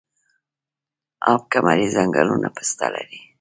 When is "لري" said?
2.93-3.19